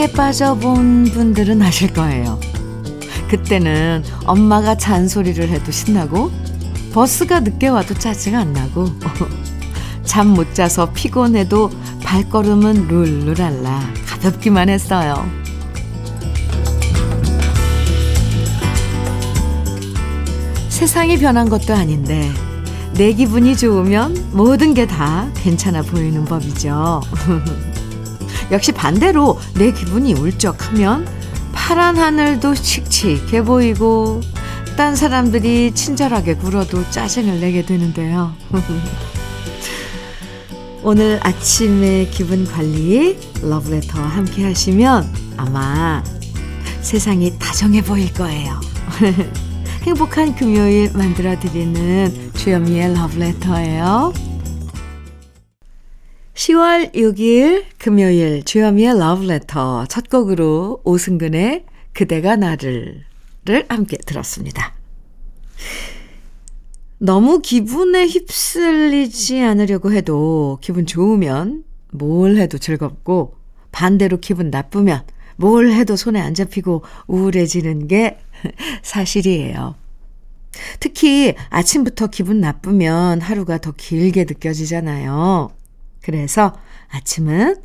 [0.00, 2.40] 사랑에 빠져본 분들은 아실 거예요.
[3.28, 6.30] 그때는 엄마가 잔소리를 해도 신나고
[6.94, 8.86] 버스가 늦게 와도 짜증 안 나고
[10.04, 11.70] 잠 못 자서 피곤해도
[12.02, 15.22] 발걸음은 룰루랄라 가볍기만 했어요.
[20.70, 22.30] 세상이 변한 것도 아닌데
[22.94, 27.02] 내 기분이 좋으면 모든 게 다 괜찮아 보이는 법이죠.
[28.50, 31.06] 역시 반대로 내 기분이 울적하면
[31.52, 34.20] 파란 하늘도 칙칙해 보이고
[34.76, 38.34] 딴 사람들이 친절하게 굴어도 짜증을 내게 되는데요.
[40.82, 46.02] 오늘 아침에 기분 관리 러브레터와 함께 하시면 아마
[46.80, 48.58] 세상이 다정해 보일 거예요.
[49.84, 54.29] 행복한 금요일 만들어 드리는 주현미의 러브레터예요.
[56.40, 63.04] 10월 6일 금요일 주현미의 러브레터 첫 곡으로 오승근의 그대가 나를
[63.44, 64.72] 를 함께 들었습니다.
[66.96, 73.34] 너무 기분에 휩쓸리지 않으려고 해도 기분 좋으면 뭘 해도 즐겁고
[73.70, 75.02] 반대로 기분 나쁘면
[75.36, 78.18] 뭘 해도 손에 안 잡히고 우울해지는 게
[78.82, 79.74] 사실이에요.
[80.80, 85.59] 특히 아침부터 기분 나쁘면 하루가 더 길게 느껴지잖아요.
[86.02, 86.52] 그래서
[86.88, 87.56] 아침은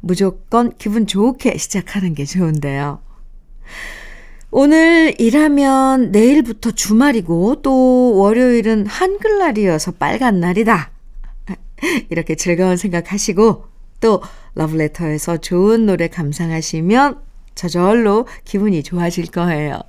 [0.00, 3.00] 무조건 기분 좋게 시작하는 게 좋은데요.
[4.50, 10.90] 오늘 일하면 내일부터 주말이고 또 월요일은 한글날이어서 빨간 날이다.
[12.10, 13.64] 이렇게 즐거운 생각하시고
[14.00, 14.22] 또
[14.54, 17.20] 러브레터에서 좋은 노래 감상하시면
[17.54, 19.80] 저절로 기분이 좋아질 거예요.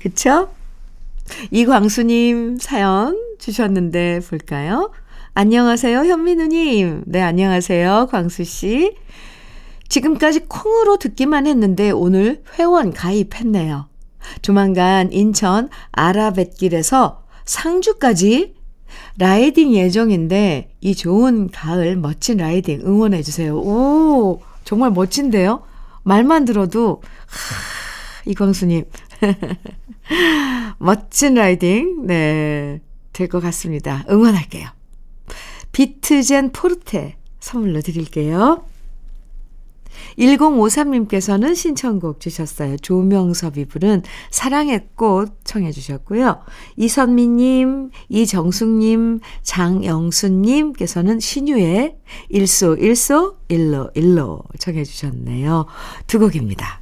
[0.00, 0.50] 그쵸?
[1.50, 4.90] 이광수님 사연 주셨는데 볼까요?
[5.44, 7.04] 안녕하세요, 현민우님.
[7.06, 8.94] 네, 안녕하세요, 광수씨.
[9.88, 13.88] 지금까지 콩으로 듣기만 했는데 오늘 회원 가입했네요.
[14.42, 18.54] 조만간 인천 아라뱃길에서 상주까지
[19.16, 23.56] 라이딩 예정인데 이 좋은 가을 멋진 라이딩 응원해 주세요.
[23.56, 25.62] 오, 정말 멋진데요?
[26.02, 28.84] 말만 들어도 하, 이광수님
[30.76, 32.82] 멋진 라이딩 네,
[33.14, 34.04] 될 것 같습니다.
[34.10, 34.68] 응원할게요.
[35.72, 38.64] 비트젠 포르테 선물로 드릴게요.
[40.18, 42.76] 1053님께서는 신청곡 주셨어요.
[42.78, 46.40] 조명섭이 부른 사랑의 꽃 청해 주셨고요.
[46.76, 51.96] 이선미님, 이정숙님, 장영수님께서는 신유의
[52.28, 55.66] 일소 일소 일로 일로 청해 주셨네요.
[56.06, 56.79] 두 곡입니다.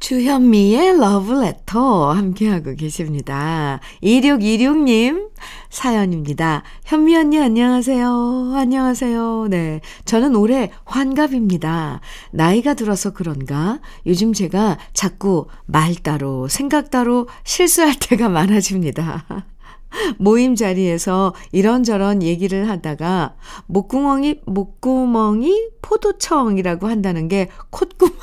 [0.00, 3.80] 주현미의 러브레터 함께하고 계십니다.
[4.02, 5.28] 2626님
[5.68, 6.62] 사연입니다.
[6.84, 8.54] 현미 언니 안녕하세요.
[8.56, 9.48] 안녕하세요.
[9.50, 9.82] 네.
[10.06, 12.00] 저는 올해 환갑입니다.
[12.32, 19.26] 나이가 들어서 그런가 요즘 제가 자꾸 말 따로 생각 따로 실수할 때가 많아집니다.
[20.18, 23.34] 모임 자리에서 이런저런 얘기를 하다가
[23.66, 28.14] 목구멍이 목구멍이 포도청이라고 한다는 게 콧구멍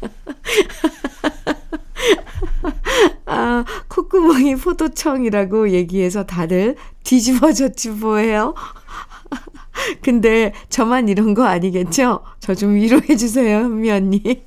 [3.26, 8.54] 아, 콧구멍이 포도청이라고 얘기해서 다들 뒤집어졌지 뭐예요?
[10.02, 12.22] 근데 저만 이런 거 아니겠죠?
[12.40, 14.22] 저 좀 위로해 주세요, 현미 언니.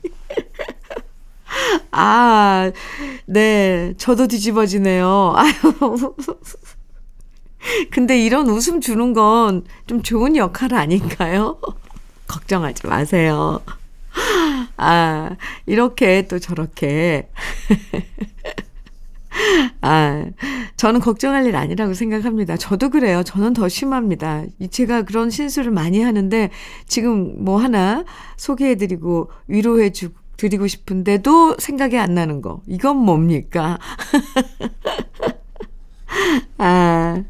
[1.92, 2.72] 아,
[3.26, 3.94] 네.
[3.98, 5.34] 저도 뒤집어지네요.
[5.36, 5.52] 아유.
[7.92, 11.58] 근데 이런 웃음 주는 건 좀 좋은 역할 아닌가요?
[12.28, 13.60] 걱정하지 마세요.
[14.82, 15.38] 아,
[15.68, 17.30] 이렇게 또 저렇게.
[19.82, 20.26] 아,
[20.76, 22.58] 저는 걱정할 일 아니라고 생각합니다.
[22.58, 23.22] 저도 그래요.
[23.22, 24.44] 저는 더 심합니다.
[24.72, 26.50] 제가 그런 실수를 많이 하는데
[26.88, 28.04] 지금 뭐 하나
[28.38, 32.64] 소개해드리고 위로해 주, 드리고 싶은데도 생각이 안 나는 거.
[32.66, 33.78] 이건 뭡니까?
[36.58, 37.24] 아,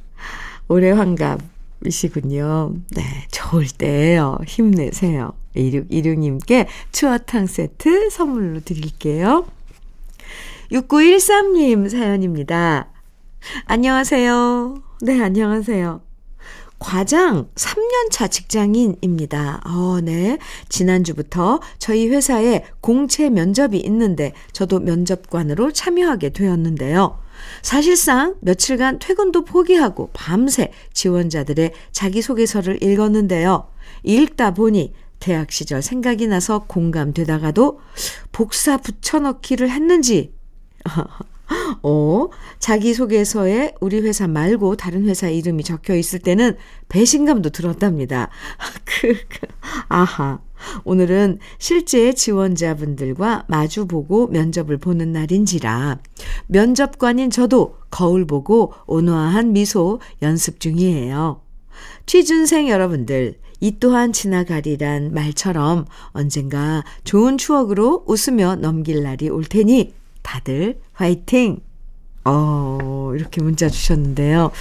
[0.70, 2.76] 올해 환갑이시군요.
[2.96, 4.38] 네, 좋을 때예요.
[4.48, 5.34] 힘내세요.
[5.56, 9.46] 2616님께 추어탕 세트 선물로 드릴게요.
[10.72, 12.90] 6913님 사연입니다.
[13.66, 14.76] 안녕하세요.
[15.02, 16.02] 네, 안녕하세요.
[16.80, 19.62] 과장 3년차 직장인입니다.
[19.66, 20.40] 어, 네.
[20.68, 27.20] 지난주부터 저희 회사에 공채 면접이 있는데 저도 면접관으로 참여하게 되었는데요.
[27.62, 33.68] 사실상 며칠간 퇴근도 포기하고 밤새 지원자들의 자기소개서를 읽었는데요.
[34.04, 37.80] 읽다 보니 대학 시절 생각이 나서 공감되다가도
[38.34, 40.34] 복사 붙여넣기를 했는지
[41.84, 42.28] 어,
[42.60, 46.58] 자기소개서에 우리 회사 말고 다른 회사 이름이 적혀 있을 때는
[46.90, 48.30] 배신감도 들었답니다.
[48.84, 49.48] 그, 그,
[49.88, 50.40] 아하.
[50.84, 55.98] 오늘은 실제 지원자분들과 마주보고 면접을 보는 날인지라
[56.48, 61.42] 면접관인 저도 거울 보고 온화한 미소 연습 중이에요.
[62.06, 69.94] 취준생 여러분들, 이 또한 지나가리란 말처럼 언젠가 좋은 추억으로 웃으며 넘길 날이 올 테니
[70.24, 71.62] 다들 화이팅!
[72.26, 74.52] 어, 이렇게 문자 주셨는데요.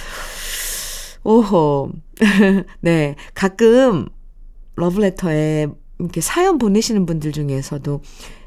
[1.23, 1.91] 오호.
[2.81, 3.15] 네.
[3.33, 4.07] 가끔
[4.75, 5.67] 러브레터에
[5.99, 8.01] 이렇게 사연 보내시는 분들 중에서도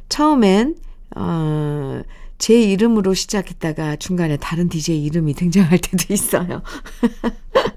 [0.09, 0.77] 처음엔,
[1.17, 2.03] 어,
[2.39, 6.63] 제 이름으로 시작했다가 중간에 다른 DJ 이름이 등장할 때도 있어요.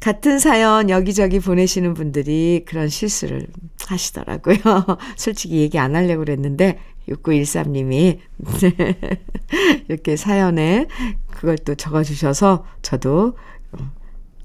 [0.00, 3.46] 같은 사연 여기저기 보내시는 분들이 그런 실수를
[3.86, 4.56] 하시더라고요.
[5.16, 8.18] 솔직히 얘기 안 하려고 그랬는데 6913님이
[9.88, 10.86] 이렇게 사연에
[11.30, 13.34] 그걸 또 적어주셔서 저도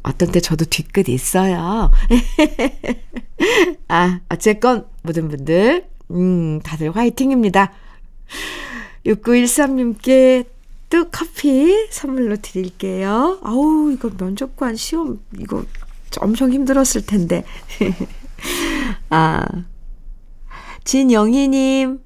[0.03, 1.89] 어떤 때 저도 뒤끝 있어요.
[3.87, 7.71] 아, 어쨌건 모든 분들 음, 다들 화이팅입니다.
[9.05, 10.54] 6913님께
[10.89, 13.39] 또 커피 선물로 드릴게요.
[13.43, 15.63] 아우, 이거 면접관 시험, 이거
[16.19, 17.43] 엄청 힘들었을 텐데.
[19.09, 19.43] 아,
[20.83, 21.99] 진영희님,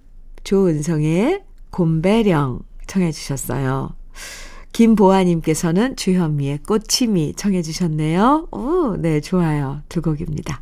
[0.43, 3.95] 조은성의 곰배령 청해주셨어요.
[4.71, 8.47] 김보아님께서는 주현미의 꽃치미 청해주셨네요.
[8.51, 9.81] 오, 네, 좋아요.
[9.89, 10.61] 두 곡입니다.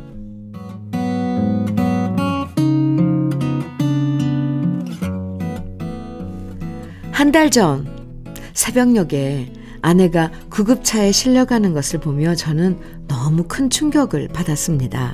[7.21, 7.85] 한 달 전
[8.55, 9.53] 새벽녘에
[9.83, 15.13] 아내가 구급차에 실려가는 것을 보며 저는 너무 큰 충격을 받았습니다.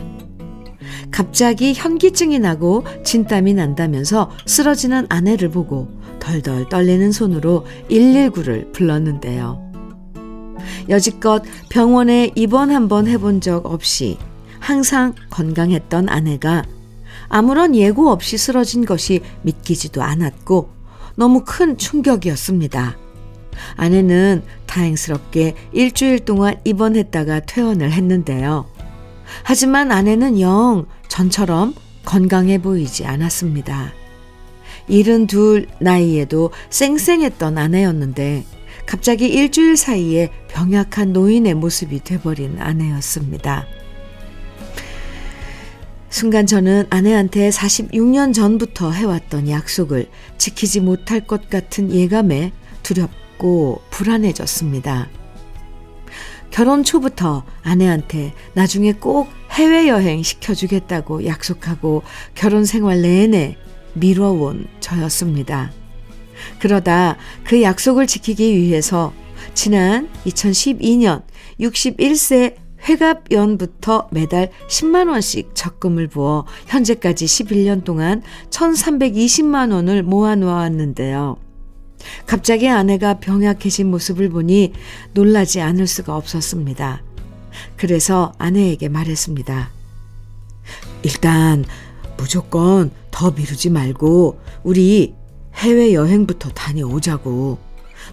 [1.11, 5.89] 갑자기 현기증이 나고 진땀이 난다면서 쓰러지는 아내를 보고
[6.19, 9.69] 덜덜 떨리는 손으로 119를 불렀는데요.
[10.87, 14.17] 여지껏 병원에 입원 한번 해본 적 없이
[14.61, 16.63] 항상 건강했던 아내가
[17.27, 20.76] 아무런 예고 없이 쓰러진 것이 믿기지도 않았고
[21.17, 22.95] 너무 큰 충격이었습니다.
[23.75, 28.67] 아내는 다행스럽게 일주일 동안 입원했다가 퇴원을 했는데요.
[29.43, 31.73] 하지만 아내는 영 전처럼
[32.05, 33.93] 건강해 보이지 않았습니다.
[34.87, 38.45] 72 나이에도 쌩쌩했던 아내였는데
[38.85, 43.65] 갑자기 일주일 사이에 병약한 노인의 모습이 돼버린 아내였습니다.
[46.09, 50.07] 순간 저는 아내한테 46년 전부터 해왔던 약속을
[50.37, 55.09] 지키지 못할 것 같은 예감에 두렵고 불안해졌습니다.
[56.49, 62.03] 결혼 초부터 아내한테 나중에 꼭 해외여행 시켜주겠다고 약속하고
[62.35, 63.57] 결혼 생활 내내
[63.93, 65.71] 미뤄온 저였습니다.
[66.59, 69.13] 그러다 그 약속을 지키기 위해서
[69.53, 71.23] 지난 2012년
[71.59, 72.55] 61세
[72.87, 81.37] 회갑연부터 매달 10만원씩 적금을 부어 현재까지 11년 동안 1320만원을 모아놓았는데요.
[82.25, 84.73] 갑자기 아내가 병약해진 모습을 보니
[85.13, 87.03] 놀라지 않을 수가 없었습니다.
[87.75, 89.71] 그래서 아내에게 말했습니다.
[91.03, 91.65] 일단
[92.17, 95.15] 무조건 더 미루지 말고 우리
[95.55, 97.57] 해외 여행부터 다녀오자고.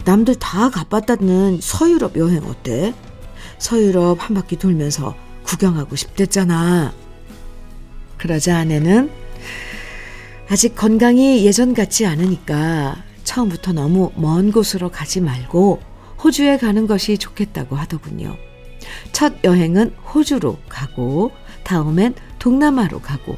[0.03, 2.93] 남들 다 가봤다는 서유럽 여행 어때?
[3.57, 6.93] 서유럽 한 바퀴 돌면서 구경하고 싶댔잖아.
[8.17, 9.09] 그러자 아내는
[10.49, 15.81] 아직 건강이 예전 같지 않으니까 처음부터 너무 먼 곳으로 가지 말고
[16.23, 18.35] 호주에 가는 것이 좋겠다고 하더군요.
[19.11, 21.31] 첫 여행은 호주로 가고
[21.63, 23.37] 다음엔 동남아로 가고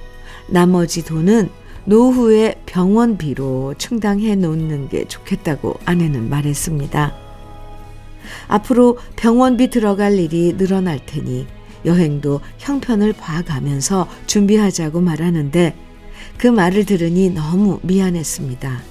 [0.49, 1.49] 나머지 돈은
[1.85, 7.26] 노후의 병원비로 충당해 놓는 게 좋겠다고 아내는 말했습니다.
[8.47, 11.47] 앞으로 병원비 들어갈 일이 늘어날 테니
[11.85, 15.75] 여행도 형편을 봐가면서 준비하자고 말하는데
[16.37, 18.81] 그 말을 들으니 너무 미안했습니다.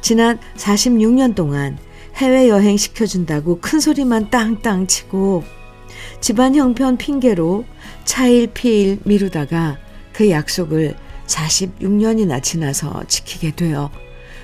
[0.00, 1.78] 지난 46년 동안
[2.16, 5.44] 해외여행 시켜준다고 큰 소리만 땅땅 치고
[6.20, 7.64] 집안 형편 핑계로
[8.04, 9.78] 차일 피일 미루다가
[10.12, 13.90] 그 약속을 46년이나 지나서 지키게 되어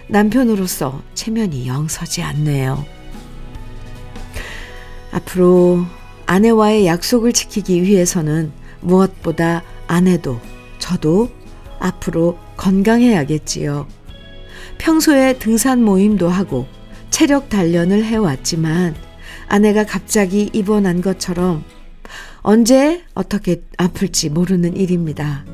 [0.08, 2.97] 남편으로서 체면이 영 서지 않네요.
[5.18, 5.84] 앞으로
[6.26, 10.40] 아내와의 약속을 지키기 위해서는 무엇보다 아내도
[10.78, 11.30] 저도
[11.80, 13.86] 앞으로 건강해야겠지요.
[14.78, 16.66] 평소에 등산 모임도 하고
[17.10, 18.94] 체력 단련을 해왔지만
[19.48, 21.64] 아내가 갑자기 입원한 것처럼
[22.42, 25.44] 언제 어떻게 아플지 모르는 일입니다.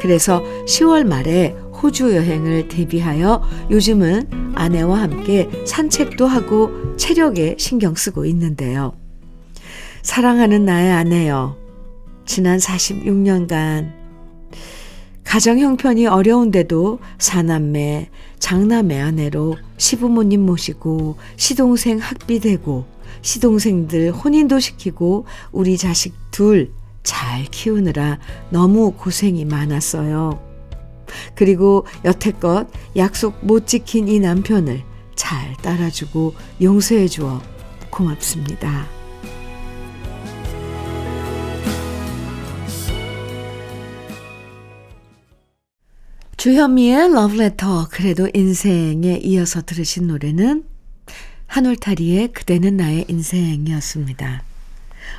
[0.00, 1.50] 그래서 10월 말에
[1.82, 8.99] 호주 여행을 대비하여 요즘은 아내와 함께 산책도 하고 체력에 신경 쓰고 있는데요.
[10.02, 11.56] 사랑하는 나의 아내여.
[12.26, 13.92] 지난 46년간
[15.24, 22.84] 가정 형편이 어려운데도 사남매, 장남매 아내로 시부모님 모시고 시동생 학비 대고
[23.22, 28.18] 시동생들 혼인도 시키고 우리 자식 둘 잘 키우느라
[28.50, 30.38] 너무 고생이 많았어요.
[31.34, 34.82] 그리고 여태껏 약속 못 지킨 이 남편을
[35.16, 37.42] 잘 따라주고 용서해 주어
[37.90, 38.99] 고맙습니다.
[46.40, 50.64] 주현미의 러브레터 그래도 인생에 이어서 들으신 노래는
[51.46, 54.42] 한올타리의 그대는 나의 인생이었습니다.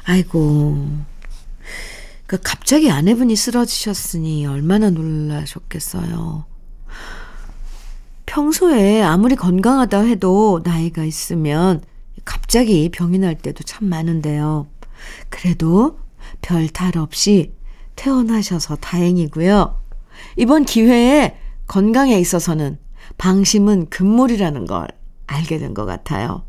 [0.06, 0.88] 아이고
[2.25, 6.46] 그 갑자기 아내분이 쓰러지셨으니 얼마나 놀라셨겠어요.
[8.25, 11.84] 평소에 아무리 건강하다 해도 나이가 있으면
[12.25, 14.66] 갑자기 병이 날 때도 참 많은데요.
[15.30, 16.00] 그래도
[16.42, 17.54] 별 탈 없이
[17.96, 19.80] 퇴원하셔서 다행이고요.
[20.38, 21.38] 이번 기회에
[21.68, 22.78] 건강에 있어서는
[23.18, 24.88] 방심은 금물이라는 걸
[25.28, 26.44] 알게 된 것 같아요.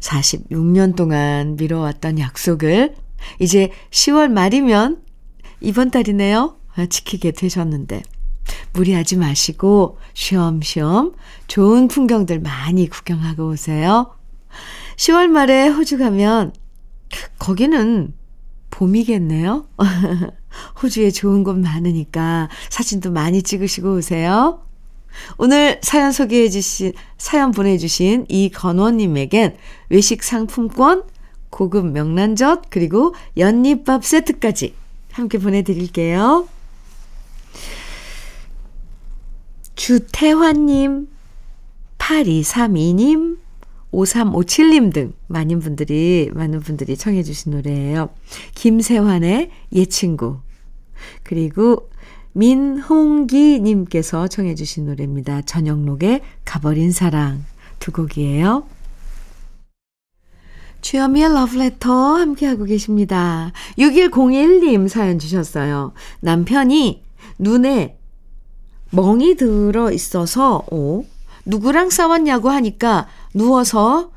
[0.00, 2.94] 46년 동안 미뤄왔던 약속을
[3.38, 5.02] 이제 10월 말이면
[5.60, 6.56] 이번 달이네요.
[6.88, 8.02] 지키게 되셨는데
[8.72, 11.14] 무리하지 마시고 쉬엄쉬엄
[11.46, 14.14] 좋은 풍경들 많이 구경하고 오세요.
[14.96, 16.52] 10월 말에 호주 가면
[17.38, 18.14] 거기는
[18.70, 19.66] 봄이겠네요.
[20.82, 24.62] 호주에 좋은 곳 많으니까 사진도 많이 찍으시고 오세요.
[25.38, 29.56] 오늘 사연 소개해 주신, 사연 보내주신 이건원님에겐
[29.88, 31.02] 외식 상품권,
[31.50, 34.74] 고급 명란젓, 그리고 연잎밥 세트까지
[35.12, 36.48] 함께 보내드릴게요.
[39.74, 41.08] 주태환님,
[41.98, 43.38] 8232님,
[43.92, 48.10] 5357님 등 많은 분들이, 많은 분들이 청해주신 노래예요.
[48.54, 50.38] 김세환의 옛 친구.
[51.22, 51.90] 그리고
[52.32, 55.42] 민홍기님께서 청해주신 노래입니다.
[55.42, 57.44] 전영록의 가버린 사랑
[57.78, 58.64] 두 곡이에요.
[60.80, 63.52] 주여미의 러브레터 함께하고 계십니다.
[63.78, 65.92] 6101님 사연 주셨어요.
[66.20, 67.02] 남편이
[67.38, 67.98] 눈에
[68.90, 71.04] 멍이 들어 있어서, 어,
[71.44, 74.10] 누구랑 싸웠냐고 하니까 누워서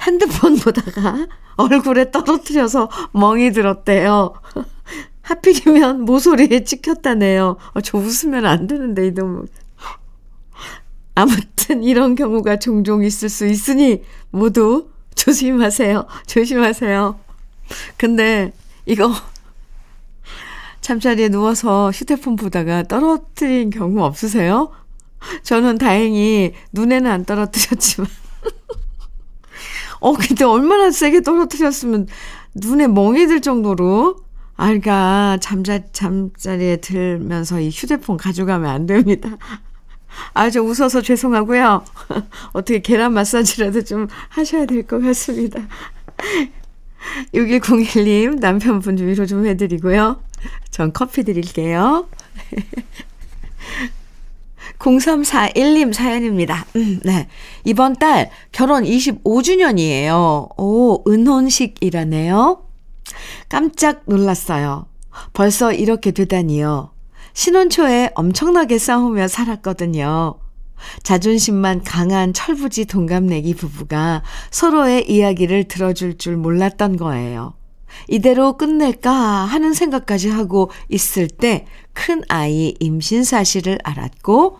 [0.00, 1.26] 핸드폰 보다가
[1.56, 4.34] 얼굴에 떨어뜨려서 멍이 들었대요.
[5.22, 7.56] 하필이면 모서리에 찍혔다네요.
[7.72, 9.46] 어, 저 웃으면 안 되는데, 이놈.
[11.14, 16.06] 아무튼 이런 경우가 종종 있을 수 있으니 모두 조심하세요.
[16.26, 17.18] 조심하세요.
[17.96, 18.52] 근데
[18.84, 19.12] 이거
[20.80, 24.72] 잠자리에 누워서 휴대폰 보다가 떨어뜨린 경우 없으세요?
[25.42, 28.08] 저는 다행히 눈에는 안 떨어뜨렸지만
[30.00, 32.06] 어, 근데 얼마나 세게 떨어뜨렸으면
[32.54, 34.16] 눈에 멍이 들 정도로
[34.56, 39.30] 아이가 잠자, 잠자리에 들면서 이 휴대폰 가져가면 안 됩니다.
[40.32, 41.84] 아, 저 웃어서 죄송하고요.
[42.52, 45.60] 어떻게 계란 마사지라도 좀 하셔야 될 것 같습니다.
[47.34, 50.22] 6101님, 남편분 위로 좀 해드리고요.
[50.70, 52.06] 전 커피 드릴게요.
[54.78, 56.66] 0341님 사연입니다.
[56.76, 57.28] 음, 네.
[57.64, 60.58] 이번 달 결혼 25주년이에요.
[60.58, 62.66] 오, 은혼식이라네요.
[63.48, 64.86] 깜짝 놀랐어요.
[65.32, 66.90] 벌써 이렇게 되다니요.
[67.32, 70.38] 신혼 초에 엄청나게 싸우며 살았거든요.
[71.02, 77.54] 자존심만 강한 철부지 동갑내기 부부가 서로의 이야기를 들어줄 줄 몰랐던 거예요.
[78.08, 84.58] 이대로 끝낼까 하는 생각까지 하고 있을 때 큰 아이 임신 사실을 알았고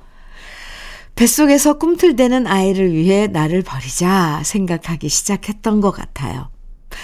[1.16, 6.48] 뱃속에서 꿈틀대는 아이를 위해 나를 버리자 생각하기 시작했던 것 같아요.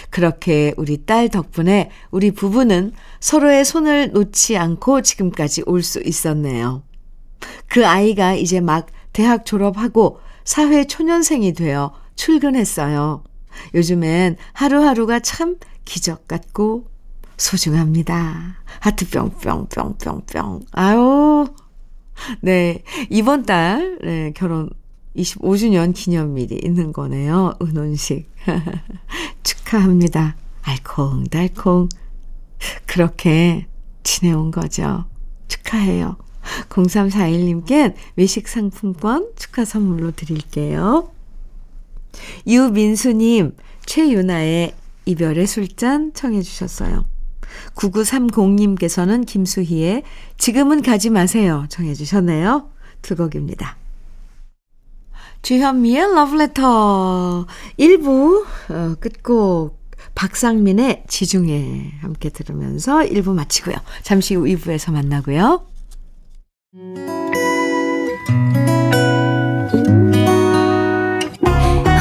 [0.09, 6.83] 그렇게 우리 딸 덕분에 우리 부부는 서로의 손을 놓지 않고 지금까지 올 수 있었네요.
[7.69, 13.25] 그 아이가 이제 막 대학 졸업하고 사회 초년생이 되어 출근했어요.
[13.75, 15.57] 요즘엔 하루하루가 참
[15.91, 16.89] 기적 같고
[17.37, 18.59] 소중합니다.
[18.79, 20.61] 하트 뿅뿅뿅뿅뿅.
[20.71, 21.49] 아유.
[22.43, 22.85] 네.
[23.09, 24.71] 이번 달, 네, 결혼
[25.17, 27.55] 25주년 기념일이 있는 거네요.
[27.61, 28.31] 은혼식.
[29.43, 30.37] 축하합니다.
[30.63, 31.89] 알콩달콩.
[32.87, 33.67] 그렇게
[34.05, 35.07] 지내온 거죠.
[35.49, 36.19] 축하해요.
[36.69, 41.11] 0341님께 외식 상품권 축하 선물로 드릴게요.
[42.47, 43.57] 유민수님,
[43.87, 44.75] 최유나의
[45.11, 47.05] 이별의 술잔 청해 주셨어요.
[47.75, 50.05] 9930님께서는 김수희의
[50.39, 52.71] 지금은 가지 마세요 청해 주셨네요.
[53.03, 53.77] 두 곡입니다.
[55.43, 57.47] 주현미의 러브레터
[57.79, 59.81] 1부 어, 끝곡
[60.15, 63.77] 박상민의 지중해 함께 들으면서 1부 마치고요.
[64.03, 65.67] 잠시 후 2부에서 만나고요.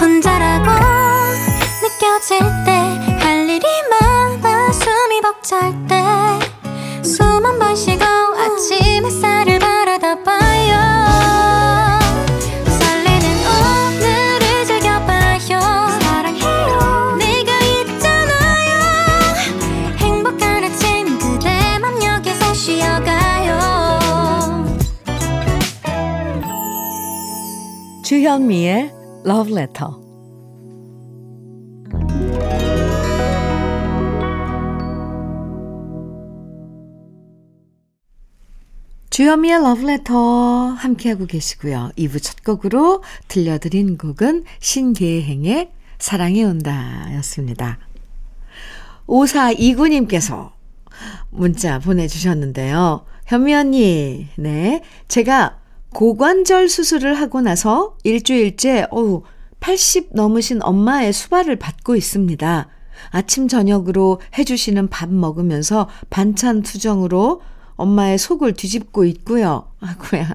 [0.01, 0.70] 혼자라고
[1.82, 2.68] 느껴질 때
[28.10, 28.92] 주현미의
[29.24, 29.92] Love Letter.
[39.12, 40.18] 주현미의 Love Letter
[40.78, 41.92] 함께하고 계시고요.
[42.00, 47.78] 2부 첫 곡으로 들려드린 곡은 신계행의 사랑이 온다 였습니다.
[49.06, 50.54] 5429님께서
[51.30, 53.06] 문자 보내주셨는데요.
[53.28, 54.82] 현미 언니, 네.
[55.08, 55.60] 제가
[55.93, 59.24] 고관절 수술을 하고 나서 일주일째, 어우,
[59.60, 62.67] 80 넘으신 엄마의 수발을 받고 있습니다.
[63.12, 67.41] 아침, 저녁으로 해주시는 밥 먹으면서 반찬 투정으로
[67.75, 69.71] 엄마의 속을 뒤집고 있고요.
[69.80, 70.34] 아구야.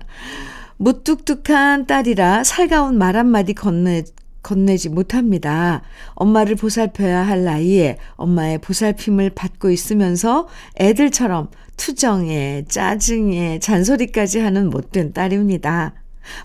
[0.78, 4.04] 무뚝뚝한 딸이라 살가운 말 한마디 건네,
[4.42, 5.82] 건네지 못합니다.
[6.14, 10.48] 엄마를 보살펴야 할 나이에 엄마의 보살핌을 받고 있으면서
[10.80, 15.94] 애들처럼 투정에 짜증에 잔소리까지 하는 못된 딸입니다.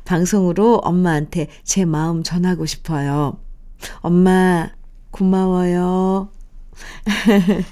[0.06, 3.38] 방송으로 엄마한테 제 마음 전하고 싶어요.
[4.02, 4.70] 엄마,
[5.12, 6.30] 고마워요.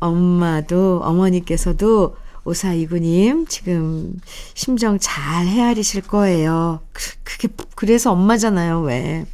[0.00, 4.14] 엄마도, 어머니께서도 오사이구님, 지금
[4.54, 6.80] 심정 잘 헤아리실 거예요.
[6.92, 9.26] 그- 그게, 그래서 엄마잖아요, 왜.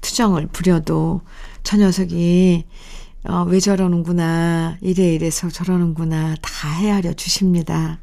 [0.00, 1.20] 투정을 부려도
[1.62, 2.64] 저 녀석이,
[3.24, 7.98] 어, 왜 저러는구나, 이래 이래서 저러는구나, 다 헤아려 주십니다.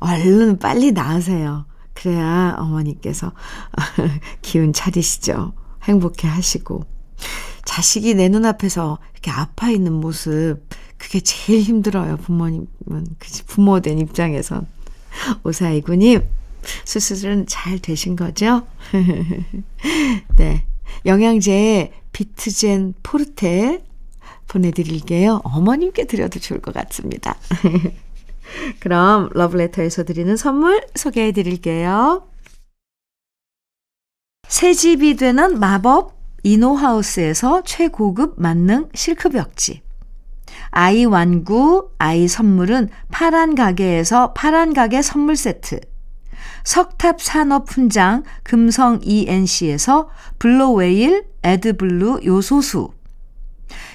[0.00, 1.66] 얼른 빨리 나으세요.
[1.92, 3.32] 그래야 어머니께서
[4.42, 5.52] 기운 차리시죠.
[5.84, 6.84] 행복해 하시고.
[7.64, 10.60] 자식이 내 눈앞에서 이렇게 아파 있는 모습,
[10.96, 12.66] 그게 제일 힘들어요, 부모님은.
[13.18, 14.66] 그치, 부모 된 입장에선.
[15.44, 16.22] 오사이구님,
[16.84, 18.66] 수술은 잘 되신 거죠?
[20.36, 20.66] 네.
[21.06, 23.84] 영양제 비트젠 포르테
[24.48, 25.40] 보내드릴게요.
[25.44, 27.36] 어머님께 드려도 좋을 것 같습니다.
[28.80, 32.26] 그럼 러브레터에서 드리는 선물 소개해 드릴게요.
[34.48, 39.82] 새 집이 되는 마법 이노하우스에서 최고급 만능 실크벽지.
[40.70, 45.80] 아이 완구, 아이 선물은 파란 가게에서 파란 가게 선물 세트.
[46.64, 52.93] 석탑 산업 훈장 금성 ENC에서 블로웨일 에드블루 요소수.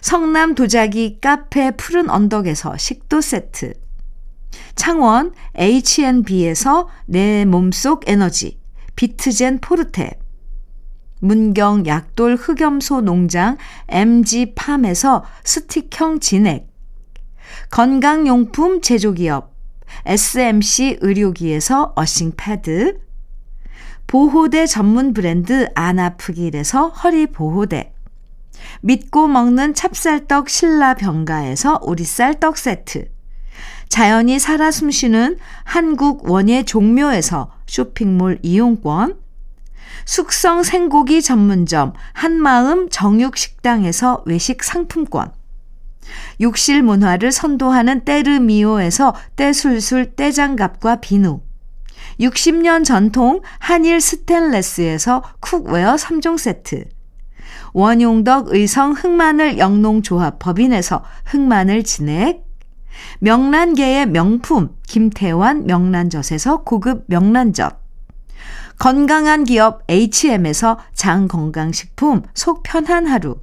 [0.00, 3.74] 성남 도자기 카페 푸른 언덕에서 식도 세트.
[4.74, 8.58] 창원 H&B에서 내 몸속 에너지
[8.96, 10.18] 비트젠 포르테.
[11.20, 13.58] 문경 약돌 흑염소 농장
[13.88, 16.68] MG팜에서 스틱형 진액.
[17.70, 19.54] 건강용품 제조기업
[20.06, 23.00] SMC 의료기에서 어싱 패드.
[24.06, 27.92] 보호대 전문 브랜드 안아프길에서 허리 보호대.
[28.80, 33.08] 믿고 먹는 찹쌀떡 신라 병가에서 오리쌀 떡 세트.
[33.88, 39.18] 자연이 살아 숨쉬는 한국 원예 종묘에서 쇼핑몰 이용권.
[40.06, 45.32] 숙성 생고기 전문점 한마음 정육식당에서 외식 상품권.
[46.40, 51.40] 욕실 문화를 선도하는 때르미오에서 때술술 때장갑과 비누,
[52.18, 56.84] 60년 전통 한일 스텐레스에서 cookware 3종 세트,
[57.72, 62.44] 원용덕 의성 흑마늘 영농조합 법인에서 흑마늘 진액,
[63.20, 67.78] 명란계의 명품 김태환 명란젓에서 고급 명란젓,
[68.78, 73.36] 건강한 기업 H&M에서 장건강식품 속 편한 하루,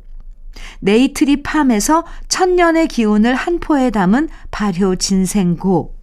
[0.80, 5.96] 네이트리 팜에서 천년의 기운을 한 포에 담은 발효 진생고,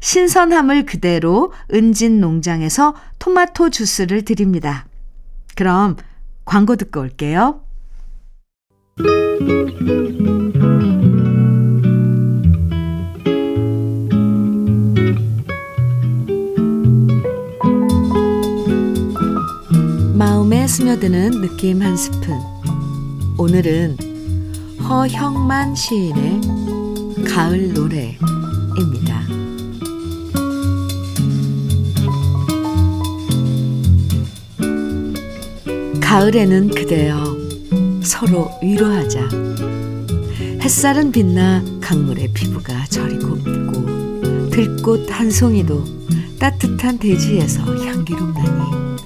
[0.00, 4.86] 신선함을 그대로 은진 농장에서 토마토 주스를 드립니다.
[5.56, 5.96] 그럼
[6.44, 7.60] 광고 듣고 올게요.
[20.14, 22.34] 마음에 스며드는 느낌 한 스푼.
[23.38, 23.96] 오늘은
[24.80, 26.40] 허형만 시인의
[27.26, 28.16] 가을 노래
[36.14, 37.36] 가을에는 그대여
[38.00, 39.28] 서로 위로하자.
[40.62, 45.84] 햇살은 빛나 강물의 피부가 저리 곱고 들꽃 한 송이도
[46.38, 48.96] 따뜻한 대지에서 향기롭나니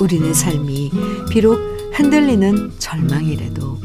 [0.00, 0.90] 우리네 삶이
[1.28, 1.58] 비록
[1.92, 3.78] 흔들리는 절망이라도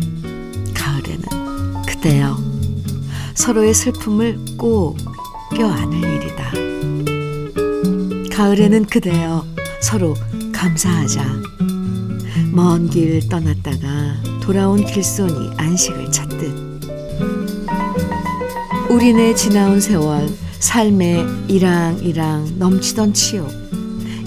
[0.74, 2.38] 가을에는 그대여
[3.34, 4.96] 서로의 슬픔을 꼭
[5.54, 6.52] 껴안을 일이다.
[8.32, 9.46] 가을에는 그대여
[9.82, 10.14] 서로
[10.54, 11.59] 감사하자.
[12.52, 16.80] 먼 길 떠났다가 돌아온 길손이 안식을 찾듯.
[18.90, 20.28] 우리네 지나온 세월
[20.60, 23.48] 삶에 이랑이랑 넘치던 치욕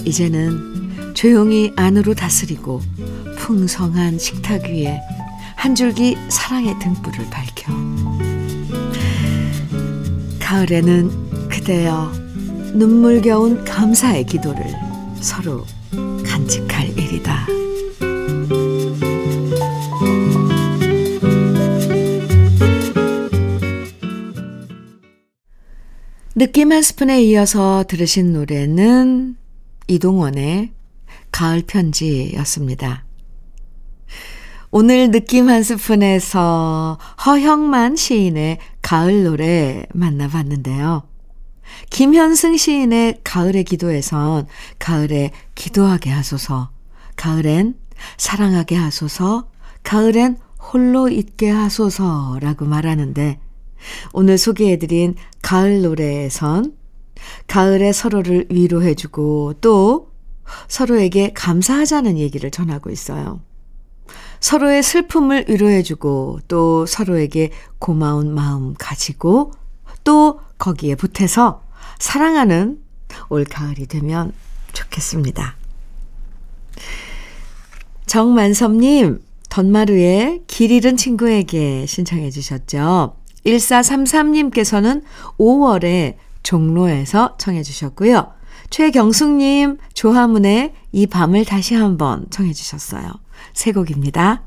[0.05, 2.81] 이제는 조용히 안으로 다스리고
[3.37, 4.99] 풍성한 식탁 위에
[5.55, 7.73] 한 줄기 사랑의 등불을 밝혀.
[10.39, 12.11] 가을에는 그대여
[12.73, 14.65] 눈물겨운 감사의 기도를
[15.19, 15.65] 서로
[16.25, 17.62] 간직할 일이다.
[26.35, 29.35] 느낌 한 스푼에 이어서 들으신 노래는
[29.87, 30.71] 이동원의
[31.31, 33.05] 가을 편지였습니다.
[34.71, 41.03] 오늘 느낌 한 스푼에서 허형만 시인의 가을 노래 만나봤는데요.
[41.91, 44.47] 김현승 시인의 가을의 기도에선
[44.79, 46.71] 가을에 기도하게 하소서,
[47.15, 47.75] 가을엔
[48.17, 49.51] 사랑하게 하소서,
[49.83, 53.42] 가을엔 홀로 있게 하소서라고 말하는데
[54.13, 56.75] 오늘 소개해드린 가을 노래에선
[57.47, 60.11] 가을에 서로를 위로해주고 또
[60.67, 63.41] 서로에게 감사하자는 얘기를 전하고 있어요.
[64.39, 69.53] 서로의 슬픔을 위로해주고 또 서로에게 고마운 마음 가지고
[70.03, 71.63] 또 거기에 보태서
[71.99, 72.79] 사랑하는
[73.29, 74.33] 올 가을이 되면
[74.73, 75.55] 좋겠습니다.
[78.05, 83.15] 정만섭님, 던마루의 길 잃은 친구에게 신청해 주셨죠.
[83.45, 85.03] 1433님께서는
[85.37, 88.33] 5월에 종로에서 청해 주셨고요.
[88.69, 93.11] 최경숙님, 조화문의 이 밤을 다시 한번 청해 주셨어요.
[93.53, 94.43] 세 곡입니다.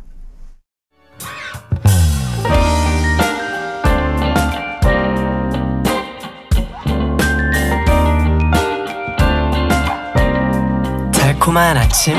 [11.13, 12.15] 달콤한 아침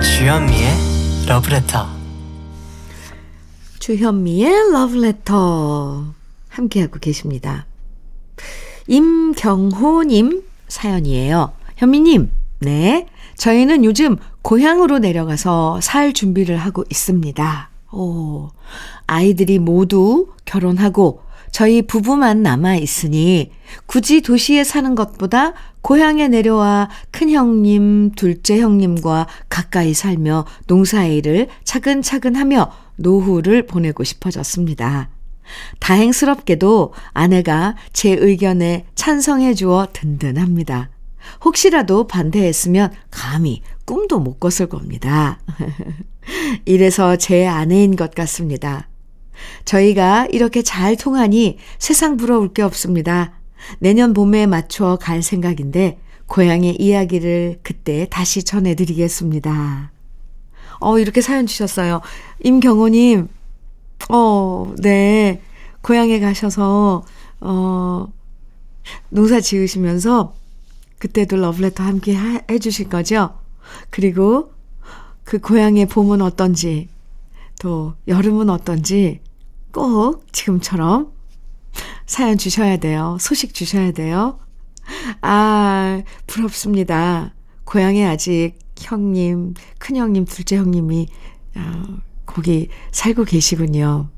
[0.00, 1.86] 주현미의 러브레터
[3.80, 6.17] 주현미의 러브레터
[6.58, 7.66] 함께하고 계십니다.
[8.86, 11.52] 임경호님 사연이에요.
[11.76, 13.06] 현미님, 네.
[13.36, 17.70] 저희는 요즘 고향으로 내려가서 살 준비를 하고 있습니다.
[17.92, 18.48] 오,
[19.06, 23.52] 아이들이 모두 결혼하고 저희 부부만 남아 있으니
[23.86, 32.70] 굳이 도시에 사는 것보다 고향에 내려와 큰 형님, 둘째 형님과 가까이 살며 농사일을 차근차근 하며
[32.96, 35.08] 노후를 보내고 싶어졌습니다.
[35.80, 40.90] 다행스럽게도 아내가 제 의견에 찬성해 주어 든든합니다.
[41.44, 45.40] 혹시라도 반대했으면 감히 꿈도 못 꿨을 겁니다.
[46.64, 48.88] 이래서 제 아내인 것 같습니다.
[49.64, 53.34] 저희가 이렇게 잘 통하니 세상 부러울 게 없습니다.
[53.78, 59.92] 내년 봄에 맞춰 갈 생각인데 고향의 이야기를 그때 다시 전해드리겠습니다.
[60.80, 62.00] 어, 이렇게 사연 주셨어요.
[62.44, 63.28] 임경호님,
[64.08, 65.42] 어, 네.
[65.82, 67.04] 고향에 가셔서,
[67.40, 68.12] 어,
[69.10, 70.34] 농사 지으시면서
[70.98, 73.38] 그때도 러브레터 함께 하, 해주실 거죠?
[73.90, 74.52] 그리고
[75.24, 76.88] 그 고향의 봄은 어떤지,
[77.60, 79.20] 또 여름은 어떤지
[79.72, 81.12] 꼭 지금처럼
[82.06, 83.16] 사연 주셔야 돼요.
[83.20, 84.38] 소식 주셔야 돼요.
[85.20, 87.34] 아, 부럽습니다.
[87.64, 91.08] 고향에 아직 형님, 큰형님, 둘째 형님이
[91.56, 94.08] 어, 거기 살고 계시군요.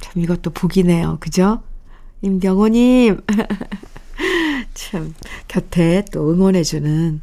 [0.00, 1.18] 참 이것도 복이네요.
[1.20, 1.62] 그죠?
[2.22, 3.20] 임경호님.
[4.74, 5.14] 참
[5.48, 7.20] 곁에 또 응원해주는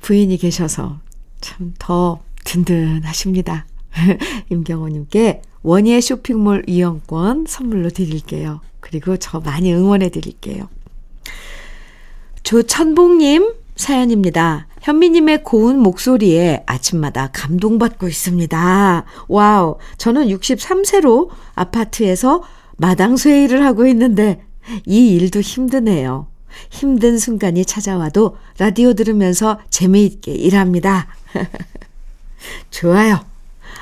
[0.00, 0.98] 부인이 계셔서
[1.40, 3.66] 참 더 든든하십니다.
[4.50, 8.60] 임경호님께 원예 쇼핑몰 이용권 선물로 드릴게요.
[8.80, 10.68] 그리고 저 많이 응원해 드릴게요.
[12.44, 14.68] 조천봉님 사연입니다.
[14.86, 19.04] 현미님의 고운 목소리에 아침마다 감동받고 있습니다.
[19.26, 22.44] 와우, 저는 63세로 아파트에서
[22.76, 24.44] 마당쇠일을 하고 있는데
[24.86, 26.28] 이 일도 힘드네요.
[26.70, 31.08] 힘든 순간이 찾아와도 라디오 들으면서 재미있게 일합니다.
[32.70, 33.18] 좋아요.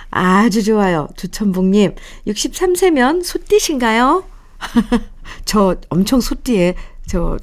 [0.09, 1.09] 아주 좋아요.
[1.17, 1.97] 주천복님,
[2.29, 4.25] 63세면 소띠신가요?
[5.45, 7.37] 저 엄청 소띠에, 저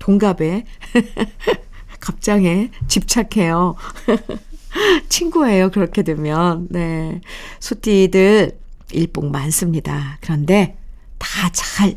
[0.00, 0.66] 동갑에,
[2.06, 3.74] 갑장에 집착해요.
[5.08, 5.70] 친구예요.
[5.70, 6.68] 그렇게 되면.
[6.70, 7.20] 네.
[7.58, 8.58] 소띠들
[8.92, 10.18] 일복 많습니다.
[10.20, 10.78] 그런데
[11.18, 11.96] 다 잘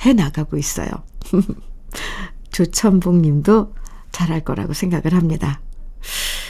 [0.00, 0.88] 해나가고 있어요.
[2.52, 3.74] 조천복 님도
[4.12, 5.60] 잘할 거라고 생각을 합니다.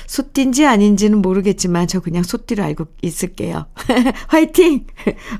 [0.06, 3.66] 소띠인지 아닌지는 모르겠지만 저 그냥 소띠로 알고 있을게요.
[4.28, 4.86] 화이팅!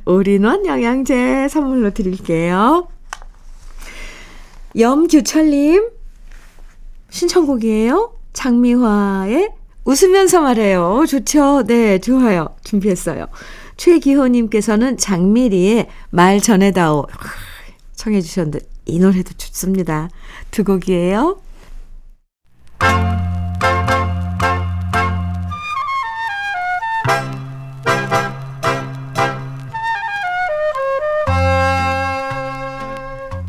[0.07, 2.89] 올인원 영양제 선물로 드릴게요.
[4.79, 5.98] 염규철님
[7.11, 8.14] 신청곡이에요.
[8.33, 9.51] 장미화의
[9.85, 11.05] 웃으면서 말해요.
[11.09, 11.64] 좋죠?
[11.66, 12.55] 네, 좋아요.
[12.64, 13.27] 준비했어요.
[13.77, 17.07] 최기호님께서는 장미리의 말 전해다오
[17.94, 20.09] 청해 주셨는데 이 노래도 좋습니다.
[20.51, 21.40] 두 곡이에요.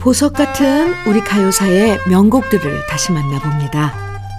[0.10, 3.94] 보석 같은 우리 가요사의 명곡들을 다시 만나봅니다.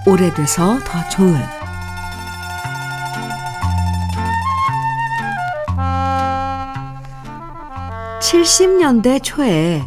[0.05, 1.41] 오래돼서 더 좋은
[8.19, 9.81] 70년대 초에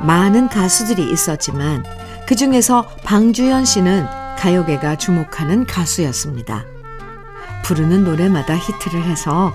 [0.00, 1.84] 많은 가수들이 있었지만
[2.26, 4.06] 그 중에서 방주연 씨는
[4.38, 6.64] 가요계가 주목하는 가수였습니다.
[7.62, 9.52] 부르는 노래마다 히트를 해서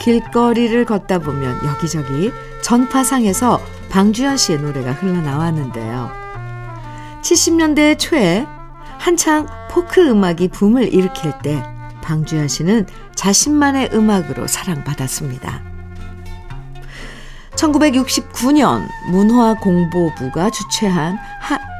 [0.00, 3.60] 길거리를 걷다 보면 여기저기 전파상에서
[3.92, 6.10] 방주연 씨의 노래가 흘러나왔는데요.
[7.20, 8.46] 70년대 초에
[8.98, 11.62] 한창 포크 음악이 붐을 일으킬 때
[12.02, 15.62] 방주연 씨는 자신만의 음악으로 사랑받았습니다.
[17.50, 21.18] 1969년 문화공보부가 주최한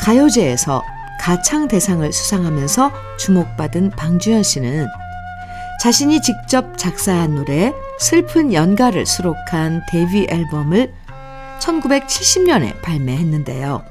[0.02, 0.82] 가요제에서
[1.18, 4.86] 가창 대상을 수상하면서 주목받은 방주연 씨는
[5.80, 10.92] 자신이 직접 작사한 노래 슬픈 연가를 수록한 데뷔 앨범을
[11.62, 13.84] 1970년에 발매했는데요.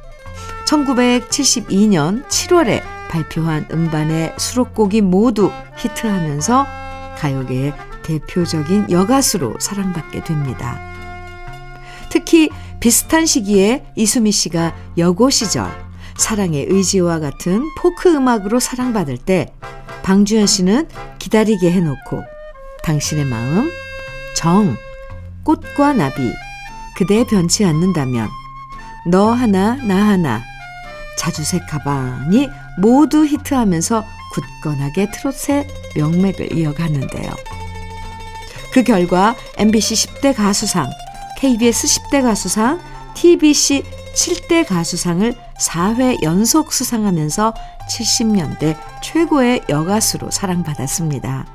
[0.65, 6.65] 1972년 7월에 발표한 음반의 수록곡이 모두 히트하면서
[7.17, 10.79] 가요계의 대표적인 여가수로 사랑받게 됩니다.
[12.09, 15.69] 특히 비슷한 시기에 이수미 씨가 여고 시절
[16.17, 19.53] 사랑의 의지와 같은 포크 음악으로 사랑받을 때
[20.03, 20.87] 방주연 씨는
[21.19, 22.23] 기다리게 해놓고
[22.83, 23.69] 당신의 마음,
[24.35, 24.75] 정,
[25.43, 26.31] 꽃과 나비,
[26.95, 28.29] 그대 변치 않는다면,
[29.07, 30.41] 너 하나, 나 하나,
[31.17, 37.31] 자주색 가방이 모두 히트하면서 굳건하게 트롯의 명맥을 이어갔는데요.
[38.71, 40.89] 그 결과 MBC 10대 가수상,
[41.37, 42.79] KBS 10대 가수상,
[43.13, 43.83] TBC
[44.15, 47.53] 7대 가수상을 4회 연속 수상하면서
[47.89, 51.45] 70년대 최고의 여가수로 사랑받았습니다.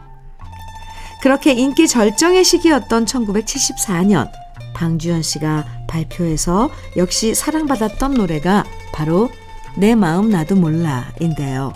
[1.22, 4.30] 그렇게 인기 절정의 시기였던 1974년
[4.76, 9.30] 방주연 씨가 발표해서 역시 사랑받았던 노래가 바로
[9.76, 11.72] 내 마음 나도 몰라인데요.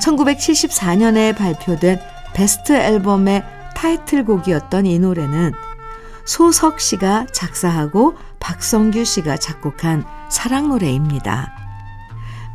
[0.00, 2.00] 1974년에 발표된
[2.32, 3.44] 베스트 앨범의
[3.76, 5.52] 타이틀곡이었던 이 노래는
[6.24, 11.52] 소석 씨가 작사하고 박성규 씨가 작곡한 사랑 노래입니다.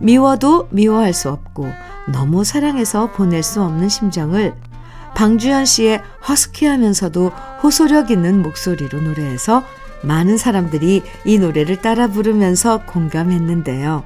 [0.02, 1.68] 미워도 미워할 수 없고
[2.12, 4.56] 너무 사랑해서 보낼 수 없는 심정을
[5.16, 7.32] 방주연 씨의 허스키하면서도
[7.64, 9.64] 호소력 있는 목소리로 노래해서
[10.02, 14.04] 많은 사람들이 이 노래를 따라 부르면서 공감했는데요.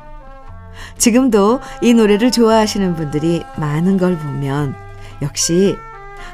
[0.97, 4.75] 지금도 이 노래를 좋아하시는 분들이 많은 걸 보면
[5.21, 5.75] 역시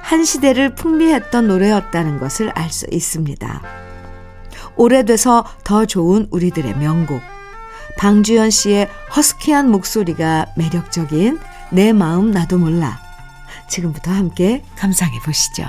[0.02, 3.62] 한 시대를 풍미했던 노래였다는 것을 알 수 있습니다.
[4.76, 7.22] 오래돼서 더 좋은 우리들의 명곡.
[7.98, 11.38] 방주연 씨의 허스키한 목소리가 매력적인
[11.72, 13.09] 내 마음 나도 몰라.
[13.70, 15.66] 지금부터 함께 감상해 보시죠.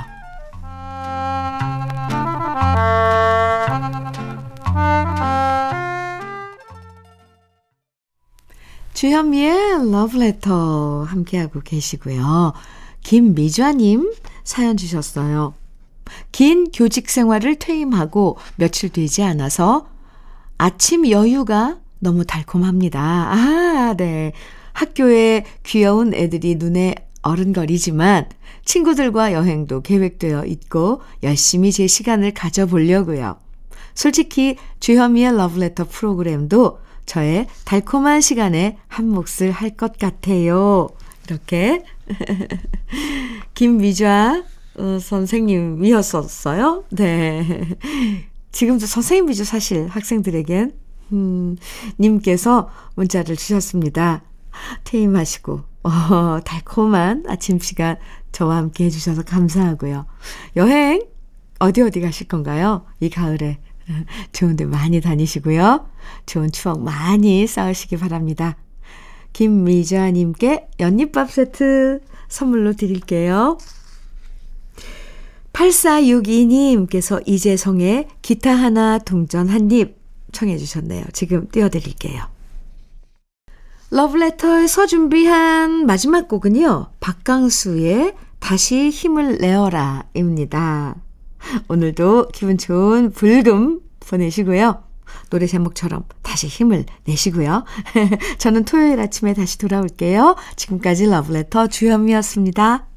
[8.94, 12.52] 주현미의 Love Letter 함께하고 계시고요.
[13.02, 14.12] 김미주아님
[14.44, 15.54] 사연 주셨어요.
[16.32, 19.86] 긴 교직 생활을 퇴임하고 며칠 되지 않아서
[20.58, 23.00] 아침 여유가 너무 달콤합니다.
[23.00, 24.32] 아, 네.
[24.72, 28.28] 학교에 귀여운 애들이 눈에 어른거리지만
[28.64, 33.36] 친구들과 여행도 계획되어 있고 열심히 제 시간을 가져보려고요.
[33.94, 40.88] 솔직히 주현미의 러브레터 프로그램도 저의 달콤한 시간에 한 몫을 할 것 같아요.
[41.26, 41.84] 이렇게
[43.54, 44.42] 김미좌
[44.76, 46.84] 어, 선생님이었었어요.
[46.90, 47.68] 네.
[48.52, 50.72] 지금도 선생님이죠, 사실 학생들에겐.
[51.12, 51.56] 음,
[51.98, 54.22] 님께서 문자를 주셨습니다.
[54.84, 57.96] 퇴임하시고 어, 달콤한 아침 시간
[58.32, 60.06] 저와 함께 해주셔서 감사하고요.
[60.56, 61.02] 여행
[61.58, 62.86] 어디 어디 가실 건가요?
[63.00, 63.58] 이 가을에
[64.32, 65.88] 좋은 데 많이 다니시고요.
[66.26, 68.56] 좋은 추억 많이 쌓으시기 바랍니다.
[69.32, 73.58] 김미자님께 연잎밥 세트 선물로 드릴게요.
[75.52, 80.00] 8462님께서 이재성의 기타 하나 동전 한 입
[80.32, 81.04] 청해 주셨네요.
[81.12, 82.39] 지금 띄워드릴게요.
[83.90, 86.92] 러브레터에서 준비한 마지막 곡은요.
[87.00, 90.94] 박강수의 다시 힘을 내어라 입니다.
[91.68, 94.84] 오늘도 기분 좋은 불금 보내시고요.
[95.30, 97.64] 노래 제목처럼 다시 힘을 내시고요.
[98.38, 100.36] 저는 토요일 아침에 다시 돌아올게요.
[100.54, 102.89] 지금까지 러브레터 주현미였습니다.